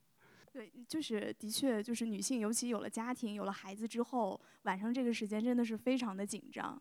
[0.53, 6.81] 对，就是的确，就是女性，尤其有了家庭、有了孩子之后，晚上这个时间真的是非常的紧张。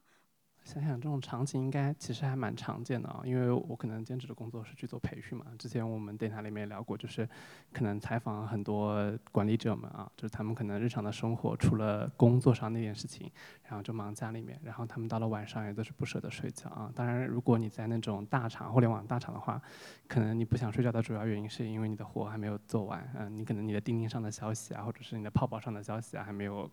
[0.66, 5.46] 想想这种场景应该其实还蛮常见的啊，因为我可能兼职的工作是去做培训嘛。
[5.60, 7.30] 之前我们电台里面聊过，就是
[7.72, 13.32] 可能采访很多管理者们啊，就是他们可能日常的生活除了工作上那件事情，
[13.64, 16.92] 然后就忙家里面，然后他们到了晚上也都是不舍得睡觉啊。
[16.96, 19.62] 当然，如果你在那种大厂、互联网大厂的话，
[20.08, 26.68] 可能你不想睡觉的主要原因是因为你的活还没有做完，嗯，你可能你的钉钉上的消息啊，或者是你的泡泡上的消息啊还没有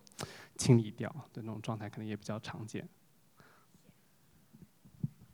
[0.57, 2.89] 清理掉的那种状态，可能也比较常见。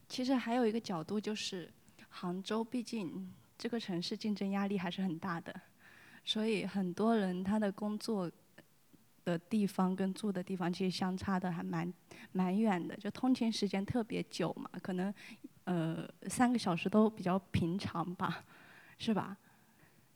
[0.09, 1.71] 其实还有一个角度就是，
[2.09, 5.55] 杭州毕竟这个城市竞争压力还是很大的，
[6.25, 8.31] 所以很多人他的工作
[9.25, 11.93] 的地方跟住的地方其实相差的还蛮
[12.33, 15.13] 蛮远的，就通勤时间特别久嘛，可能
[15.65, 18.45] 呃三个小时都比较平常吧，
[18.99, 19.37] 是吧？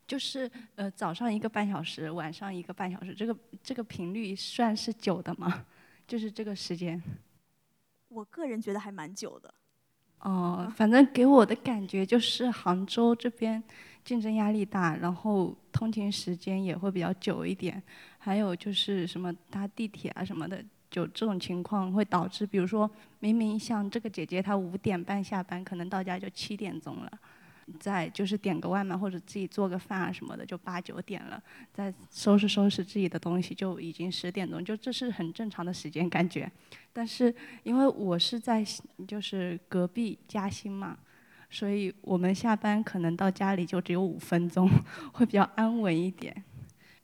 [0.06, 5.66] 就是呃早上一个半小时，晚上一个半小时，这个这个频率算是久的吗？
[6.08, 7.00] 就是这个时间？
[8.08, 9.52] 我个人觉得还蛮久的。
[10.22, 13.60] 哦，反正给我的感觉就是杭州这边
[14.04, 17.82] 竞争压力大，然后通勤时间也会比较久一点，
[18.18, 27.12] 还有就是什么搭地铁啊什么的，就这种情况会导致，比如说明明像这个姐姐她五点半下班，可能到家就七点钟了。
[27.78, 31.42] 再就是点个外卖或者自己做个饭啊什么的，就八九点了。
[31.72, 36.50] 再收拾收拾自己的东西，就已经十点钟，就这是很正常的时间感觉。
[36.92, 38.64] 但是因为我是在
[39.06, 40.98] 就是隔壁嘉兴嘛，
[41.50, 44.68] 所以我们下班可能到家里就只有五分钟，
[45.12, 46.44] 会比较安稳一点。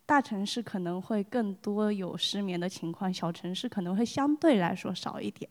[0.04, 5.50] 大城市可能会更多有失眠的情况，小城市可能会相对来说少一点。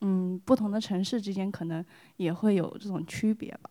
[0.00, 1.84] 嗯，不同的城市之间可能
[2.16, 3.70] 也会有这种区别吧。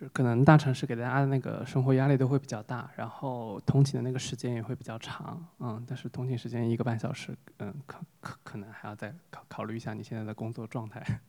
[0.00, 11.04] 是，可能大城市给大家的那个生活压力都会比较大，然后通勤的那个时间也会比较长，嗯，但是通勤时间一个半小时，嗯，可可可能还要再考考虑一下你现在的工作状态。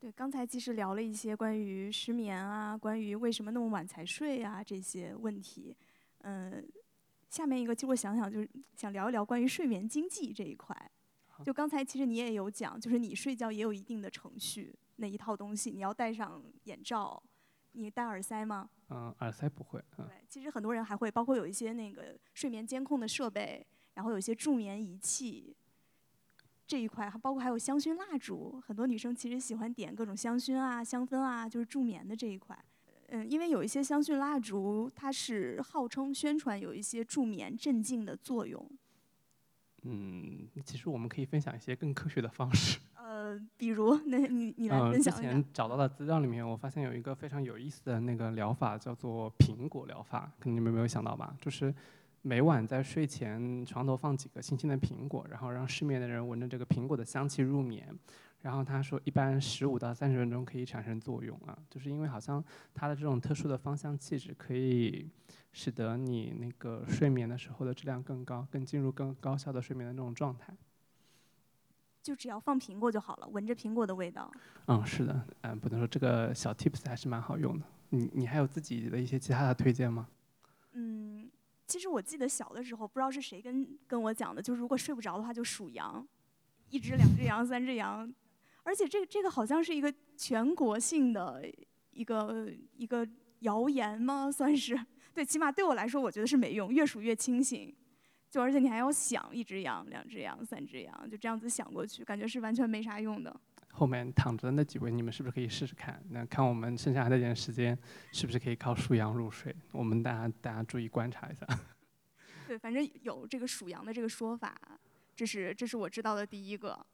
[0.00, 5.76] 对，刚才其实聊了一些关于失眠啊，关于为什么那么晚才睡啊这些问题，
[6.22, 6.66] 嗯，
[7.28, 10.74] 下面一个，其实我想想就是想聊一聊关于睡眠经济这一块。
[11.44, 14.74] 就刚才其实你也有讲，就是你睡觉也有一定的程序。
[14.96, 17.22] 那一套东西，你要戴上眼罩，
[17.72, 18.68] 你戴耳塞吗？
[18.90, 19.82] 嗯，耳塞不会。
[19.96, 25.56] 对，其实很多人还会，包括有一些那个睡眠监控的设备，然后有一些助眠仪器，
[26.66, 32.58] 这一块还包括还有香薰蜡烛，很多女生其实喜欢点各种香薰啊、香氛啊，就是助眠的这一块。
[33.08, 38.70] 嗯，因为有一些香薰蜡烛，它是号称宣传有一些助眠镇静的作用。
[39.82, 42.78] 嗯，其实我们可以分享一些更科学的方式。
[42.94, 51.36] 呃，比如，那你你来分享之前找到的资料里面，我发现有一个非常有意思的那个疗法，叫做苹果疗法，可能你们没有想到吧？
[51.40, 51.74] 就是
[52.22, 57.98] 每晚在睡前床头放几个新鲜的苹果，然后让失眠的人闻着这个苹果的香气入眠。
[58.42, 65.08] 然后他说，一般十五到三十分钟可以产生作用啊，就是因为好像它的这种特殊的芳香气质，可以
[65.52, 70.52] 使得你那个睡眠的时候的质量更高，更进入更高效的睡眠的那种状态。
[72.02, 74.28] 就只要放苹果就好了，闻着苹果的味道。
[74.66, 77.64] 嗯，是的，嗯，不能说这个小 tips 还是蛮好用的。
[77.90, 80.08] 你你还有自己的一些其他的推荐吗？
[80.72, 81.30] 嗯，
[81.68, 86.04] 其实我记得小的时候，不知道是谁跟跟我讲的，就是如果睡不着的话就数羊，
[86.70, 88.12] 一只、两只羊、三只羊，
[88.64, 91.42] 而且这个这个好像是一个全国性的
[91.90, 93.06] 一个一个
[93.40, 94.30] 谣言吗？
[94.32, 94.78] 算是
[95.12, 97.74] 对，起码对我来说，我觉得是没用，越数越清醒。
[98.30, 103.40] 就而且你还要想一只羊、两只羊、三只羊，就这样子想过去，感觉是完全没啥用的。
[103.72, 106.02] 后面躺着的那几位，你们是不是可以试试看？
[106.08, 107.78] 那看我们剩下的这点时间，
[108.10, 109.54] 是不是可以靠数羊入睡？
[109.72, 111.46] 我们大家大家注意观察一下。
[112.48, 114.58] 对，反正有这个数羊的这个说法，
[115.14, 116.86] 这是这是我知道的第一个。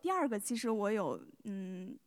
[0.00, 1.98] 第二个，其实我有嗯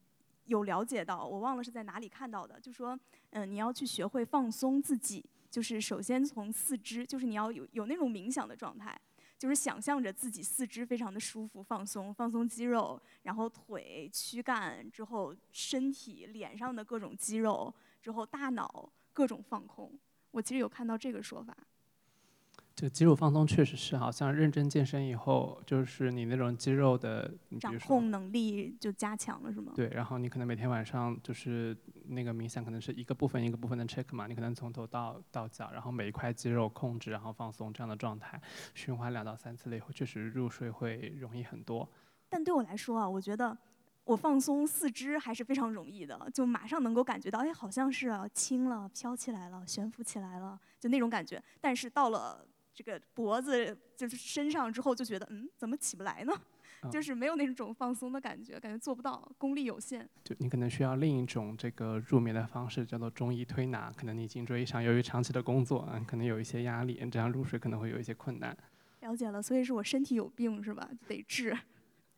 [0.46, 3.00] 有了解到，我忘了是在哪里看到的，就说
[3.32, 5.24] 嗯你要去学会放松自己。
[5.50, 9.00] 就是首先从四肢，就是你要有有那种冥想的状态，
[9.38, 19.92] 就是想象着自己四肢非常的舒服、放松，放松肌肉，然后腿、躯干之后，身体、脸上的各种肌肉之后，大脑各种放空。
[20.32, 21.56] 我其实有看到这个说法。
[22.76, 29.72] 这个肌肉放松确实是，好像认真健身以后，就是你那种肌肉的掌控能力就加强了，是吗？
[29.76, 38.42] 对，然后你可能每天晚上就是那个冥想，可能是一个部分一个部分的 check 嘛，你可能从头到到脚，然后每一块肌肉控制，然后放松这样的状态，
[38.74, 41.88] 循环两到三次了以后，确实入睡会容易很多。
[42.28, 43.56] 但对我来说啊，我觉得
[44.04, 51.42] 我放松四肢还是非常容易的，就马上能够感觉到，哎，好像是轻了，飘起来了，悬浮起来了，就那种感觉。
[51.62, 56.34] 但是到了这个脖子就是身上之后就觉得嗯怎么起不来呢？
[56.92, 60.06] 就是没有那种放松的感觉，感觉做不到，功力有限。
[60.22, 63.90] 就你可能需要另一种这个入眠的方式，叫做中医推拿。
[63.92, 68.58] 可能你颈椎上由于长期的工作，嗯，可能有一些压力，这样入睡可能会有一些困难。
[69.00, 70.90] 了解了，所以是我身体有病是吧？
[71.08, 71.58] 得治。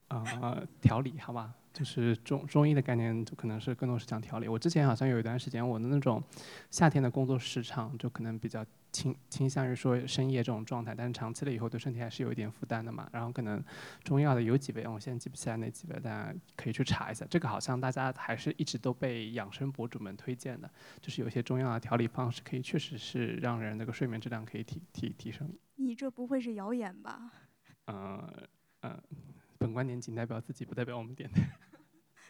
[0.08, 4.48] 啊，调理好吧，就是中中医的概念，就可能是更多是讲调理。
[4.48, 6.24] 我之前好像有一段时间，我的那种
[6.72, 13.10] 夏天的工作时长就可能比较倾倾向于说深夜这种状态，但是长期了以后对身体还是有一点负担的嘛。
[13.12, 13.62] 然后可能
[14.06, 17.28] 中药的有几味，我现在记不起来那几味，大家可以去查一下。
[17.30, 25.54] 这个好像大家还是一直都被养生博主们推荐的，就是有些中药的调理方式可以确实是让人那个睡眠质量可以提提提升。
[25.76, 27.34] 你这不会是谣言吧？
[27.88, 28.26] 嗯
[28.80, 28.98] 嗯。
[29.58, 31.32] 本观点仅代表自己，不代表我们点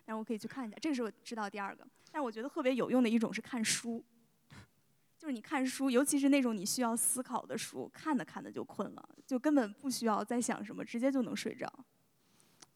[0.06, 0.13] 的。
[0.13, 1.86] 那我可以去看一下，这个是我知道第二个。
[2.12, 4.04] 但是我觉得特别有用的一种是看书，
[5.18, 11.68] 就是你看书，尤其是那种你需要思考的书，看着看着就困了，就根本不需要再想什么，直接就能睡着。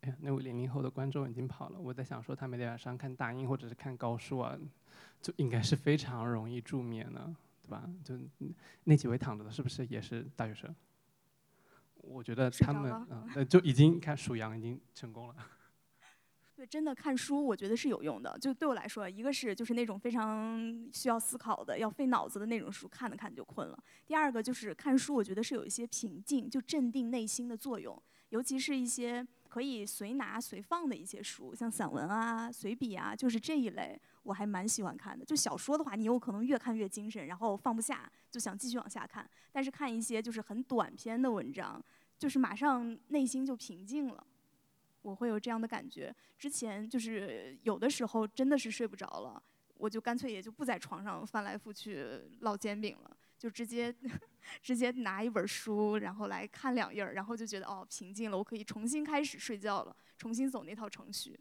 [0.02, 1.80] 哎呀，那位零零后的观众已经跑了。
[1.80, 4.58] 我在想说，他每天晚上看大英或者是看高数啊，
[5.22, 7.89] 就应该是非常容易助眠的，对吧？
[8.04, 8.18] 就
[8.86, 10.74] 那几位躺着的，是不是也是大学生？
[11.96, 15.36] 我觉得他们嗯， 就已经看数羊已经成功了。
[16.60, 18.38] 对，真的看书，我觉得是有用的。
[18.38, 20.60] 就对我来说，一个是就是那种非常
[20.91, 23.82] 需要思考的、要费脑子的那种书，看着看就困了。
[24.06, 27.98] 第二个就是看书，我觉得是有一些平静、就镇定内心的作用。
[28.28, 35.24] 尤其是一些可以随拿随放的一些书，像散文啊、随笔啊，就是这一类，我还蛮喜欢看的。
[35.24, 39.26] 就小说的话，你有可能越看越精神，然后放不下，就想继续往下看。
[39.54, 41.82] 但是看一些就是很短篇的文章。
[42.17, 44.28] 就是马上内心就平静了，
[45.10, 46.13] 我会有这样的感觉。
[46.38, 49.41] 之前就是有的时候真的是睡不着了，
[49.76, 52.06] 我就干脆也就不在床上翻来覆去
[52.41, 53.93] 烙煎饼了，就直接
[54.62, 61.39] 直接拿一本书，然后来看两页儿，然后就觉得哦平静了，我可以重新开始睡觉了，重新走那套程序，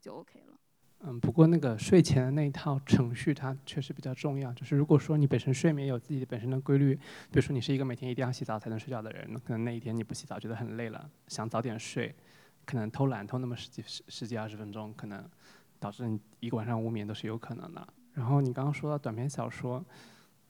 [0.00, 0.58] 就 OK 了。
[1.00, 4.50] 嗯，不过那个睡前的那一套程序，它确实比较重要。
[4.54, 12.14] 就是如果说你本身睡眠有自己本身的规律，比如说你是一个每天一定要洗澡才能睡觉的人，可能那一天你不洗澡觉得很累了，想早点睡，
[12.66, 15.24] 可能偷懒偷那么十几十十几二十分钟，可能
[15.78, 17.88] 导致你一个晚上无眠都是有可能的。
[18.12, 19.82] 然后你刚刚说到短篇小说，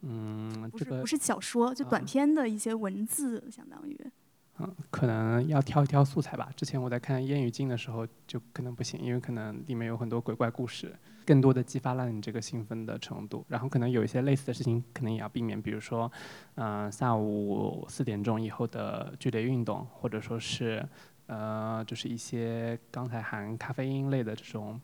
[0.00, 4.11] 嗯，不是不是小说，就短篇的一些文字，相当于。
[4.59, 6.48] 嗯，可能要挑一挑素材吧。
[6.57, 13.44] 之前我在看《烟雨镜》的时候，就可能不行，因为可能里面有很多鬼怪故事，更多的激发了你这个兴奋的程度。
[13.48, 16.11] 然后可能有一些类似的事情，可能也要避免，比如说，
[16.55, 20.83] 嗯，下午四点钟以后的剧烈运动，或者说是，
[21.26, 24.80] 呃，就是一些刚才含咖啡因类的这种，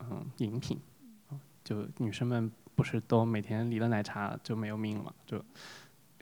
[0.00, 0.80] 嗯，饮品。
[1.64, 5.12] 就女生们不是都每天离了奶茶就没有命了嘛？
[5.24, 5.44] 就。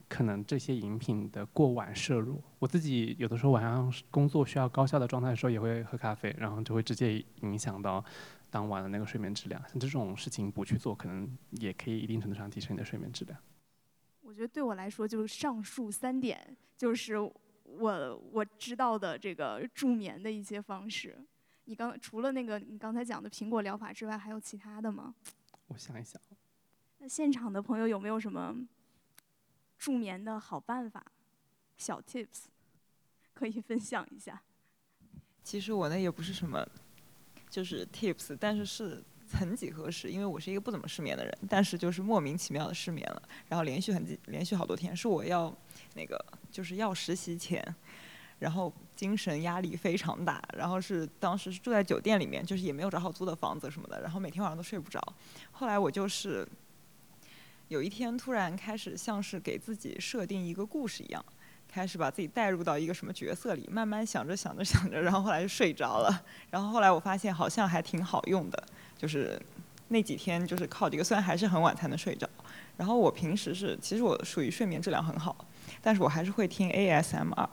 [0.06, 8.04] 可能这些饮品的过晚摄入，我自己有的时候晚上工作需要高效的状态的时候也会喝咖啡，然后就会直接影响到
[8.48, 9.60] 当晚的那个睡眠质量。
[9.62, 13.36] 像这种事情不去做，可能也可以一定程度上提升你的睡眠质量。
[14.20, 17.14] 我觉得对我来说，就是上述三点，就是
[17.78, 21.18] 我我知道的这个助眠的一些方式。
[21.64, 25.14] 你刚除了那个你刚才讲的苹果疗法之外，还有其他的吗？
[25.68, 26.20] 我想一想。
[26.98, 28.54] 那现场的朋友有没有什么
[29.78, 31.04] 助眠的好办法、
[31.76, 32.44] 小 tips
[33.32, 34.42] 可以分享一下？
[35.42, 36.66] 其实我那也不是什么，
[37.50, 39.02] 就是 tips，但是是
[39.38, 45.54] 曾几何时，因为我是一个不怎么失眠的人，但是就是莫名其妙的失眠了，然后连续很连续好多天，是我要
[45.94, 47.74] 那个就是要实习前。
[48.40, 55.00] 然后精神压力非常大，然后是当时是住在酒店里面，就是也没有找好租的房子什么的，然后每天晚上都睡不着。
[55.52, 56.46] 后来我就是
[57.68, 61.24] 有一天突然开始像是给自己设定一个故事一样，
[61.68, 66.22] 开始把自己带入到一个什么角色里，慢慢想着想着想着，然后后来就睡着了。
[66.50, 68.66] 然后后来我发现好像还挺好用的，
[69.04, 69.38] 就是
[69.88, 72.26] 那几天就是靠这个，虽然还是很晚才能睡着。
[72.78, 75.36] 然后我平时是其实我属于睡眠质量很好，
[75.82, 77.48] 但是我还是会听 ASMR。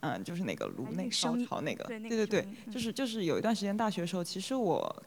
[0.00, 5.02] 嗯，就是那个颅内高潮那个，对对对，就是就是有一段时间大学的时候，其实我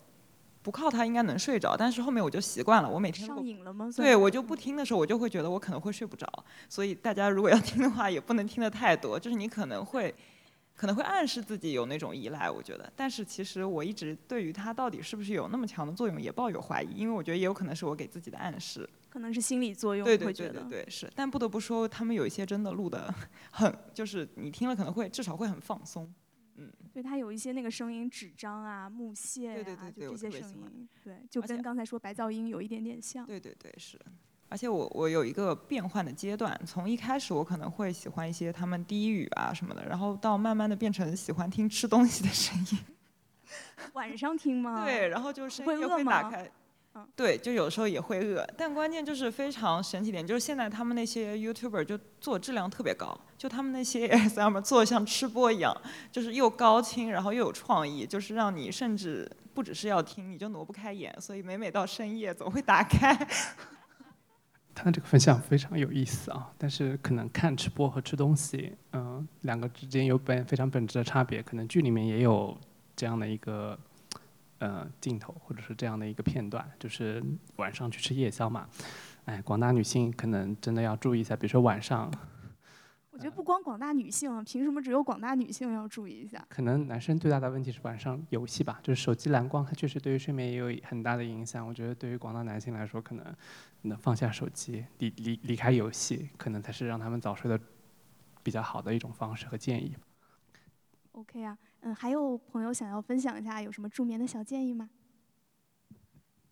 [0.64, 3.88] 不靠它应该能睡着，但是后面我就习惯了，我每天上瘾了吗？
[3.96, 6.28] 对我就不听的时候，我就会觉得我可能会睡不着，
[6.68, 10.14] 所以大家如果要听的话，也不能听的太多，就是你可能会。
[10.80, 23.14] 可能会暗示自己有那种依赖，我觉得，但是其实我一直对于它到底是不是有那么强的作用也抱有怀疑，因为我觉得也有可能是我给自己的暗示，可能是心理作用，对对对对对是，但不得不说他们有一些真的录的
[23.52, 26.10] 很，就是你听了可能会至少会很放松，
[26.56, 34.00] 嗯，对它有一些那个声音纸张啊木屑啊就这些声音，对，就跟刚才说白噪音有一点点像，对对对是。
[34.50, 42.80] 而且我我有一个变换的阶段，从一开始我可能会喜欢一些他们低语啊什么的，然后到慢慢的变成喜欢听吃东西的声音。
[43.94, 44.84] 晚上听吗？
[44.84, 46.44] 对，然后就是声音会打开。
[46.96, 47.08] 嗯。
[47.16, 55.76] 对，就有时候也会饿，但关键就是非常神奇点，就是现在他们那些 YouTuber 就做质量特别高，就他们那些 ASMR 做像吃播一样，
[56.12, 63.16] 就是又高清，然后又有创意，就是让你甚至不只是要听，你就挪不开眼，所以每每到深夜总会打开。
[64.82, 71.44] 他这个分享非常有意思啊，但是可能看吃播和吃东西，嗯，两个之间有本非常本质的差别。
[71.44, 72.58] 可能剧里面也有
[72.96, 73.78] 这样的一个
[74.60, 77.24] 呃镜头，或者是这样的一个片段，就是
[77.58, 78.68] 晚上去吃夜宵嘛。
[79.26, 82.10] 哎，广大女性可能真的要注意一下，比如说晚上。
[83.20, 86.42] 我觉得不光广大女性，凭什么只有广大女性要注意一下？
[86.48, 91.68] 可能男生最大的问题是晚上游戏吧，就是手机蓝光，它确实对于睡眠也有很大的影响。
[91.68, 93.36] 我觉得对于广大男性来说，可能
[93.82, 97.60] 能放下手机，离离离开游戏，可能才是让他们早睡的
[98.42, 99.94] 比较好的一种方式和建议。
[101.12, 104.90] OK 啊，嗯，还有朋友想要分享一下有什么助眠的小建议吗？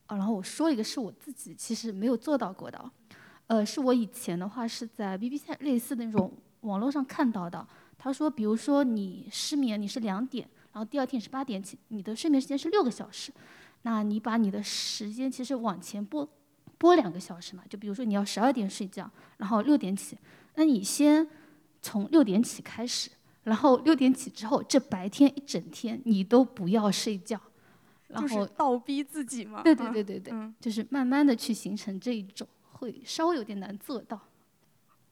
[0.09, 2.91] 哦，然后我说一个是我自己其实没有做到过的，
[3.47, 6.29] 呃，是我以前的话是在 BBC 类似的那种。
[6.61, 7.65] 网络上看到的，
[7.97, 13.31] 他说，比如说你失眠，你是两点，然后第二天是八点起，你的睡眠时间是六个小时，
[13.83, 16.27] 那你把你的时间其实往前拨
[16.77, 20.17] 拨两个小时嘛，就比如说你要十二点睡觉，然后六点起，
[20.55, 21.27] 那你先
[21.81, 23.09] 从六点起开始，
[23.43, 27.39] 然后六点起之后，这白天一整天你都不要睡觉，
[28.07, 34.19] 然后倒逼自己嘛，对对对对对，就是慢慢的去形成这一种，会稍微有点难做到。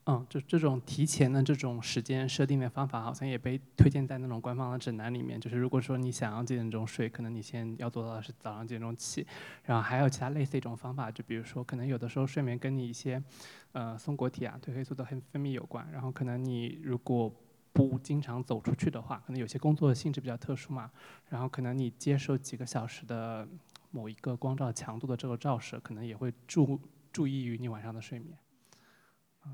[0.07, 5.41] 嗯，就这种提前的这种时间设定的方法，好像也被推荐在那种官方的指南里面。
[5.41, 9.25] 就是如果说你想要几点钟睡，可能你先要做到的是早上几点钟起。
[9.63, 13.19] 然后还有其他类似一种方法，就比如说，可能有的时候睡眠跟你一些，
[13.71, 15.91] 呃，松果体啊、褪黑素的分分泌有关。
[15.91, 17.33] 然后可能你如果
[17.73, 20.91] 不经常走出去的话，可能有些工作性质比较特殊嘛。
[21.29, 23.47] 然后可能你接受几个小时的
[23.89, 26.79] 某一个光照强度的这个照射，可能也会注
[27.11, 28.37] 注意于你晚上的睡眠。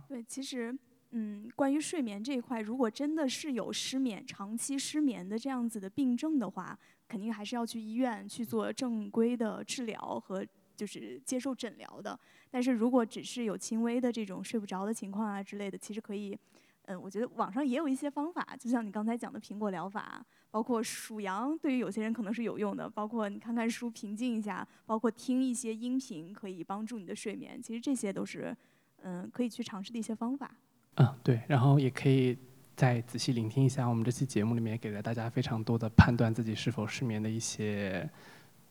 [0.08, 0.78] 对，其实，
[1.12, 6.78] 嗯，关于睡眠这一块，如果真的是有失眠、长期失眠的这样子的病症的话，
[7.08, 12.18] 肯定还是要去医院去做正规的治疗和就是接受诊疗的。
[12.50, 16.38] 但是如果只是有轻微的这种睡不着的情况啊之类的，其实可以，
[16.84, 22.90] 嗯，我觉得网上也有一些方法，就像你刚才讲的苹果疗法，包括数羊，对于有些人可能是有用的。
[22.90, 27.62] 包括你看看书平静一下，包括听一些音频，可以帮助你的睡眠。
[27.62, 28.56] 其实这些都是。
[29.04, 30.50] 嗯，可以去尝试的一些方法。
[30.96, 32.38] 嗯，对，然后也可以
[32.76, 38.10] 再仔细聆听一下我们这期节目里面给了大家非常多的判断自己是否失眠的一些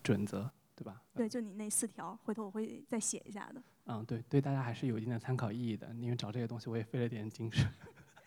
[0.03, 1.03] 准则，对吧？
[1.15, 3.63] 对，就你那四条，回头我会再写一下的。
[3.87, 7.67] 嗯，对，对大家还是有一定的参考意义的，因为找这些东西我也费了点精神。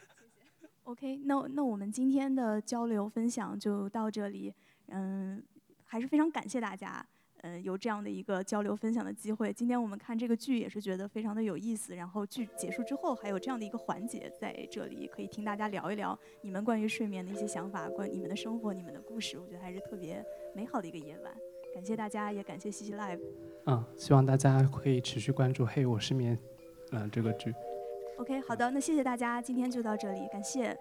[0.84, 4.54] OK，那那我们今天的交流分享就到这里。
[4.88, 5.42] 嗯，
[5.86, 7.06] 还是非常感谢大家。
[7.44, 9.52] 嗯，有这样的一个交流分享的机会。
[9.52, 20.26] 今天我们看这个剧也是觉得非常的有意思，然后剧结束之后还有这样的一个环节在这里，可以听大家聊一聊你们关于睡眠的一些想法，关于你们的生活、你们的故事，我觉得还是特别
[20.56, 21.34] 美好的一个夜晚。
[21.74, 23.20] 感谢大家，也感谢西西 Live。
[23.66, 26.38] 嗯，希望大家可以持续关注《嘿，我失眠》
[26.92, 27.54] 嗯这个剧。
[28.20, 30.78] OK，好的，那谢谢大家，今天就到这里，感谢。